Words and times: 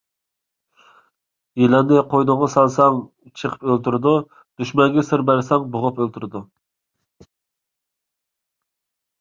يىلاننى 1.63 1.99
قوينۇڭغا 2.13 2.47
سالساڭ، 2.53 2.97
چېقىپ 3.41 3.67
ئۆلتۈرىدۇ، 3.69 4.15
دۈشمەنگە 4.63 5.05
سىر 5.11 5.25
بەرسەڭ 5.31 5.69
بوغۇپ 5.77 6.03
ئۆلتۈرىدۇ. 6.05 6.43